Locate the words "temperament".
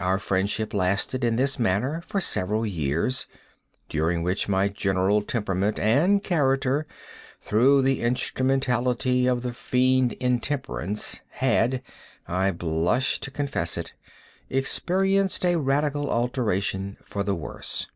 5.22-5.78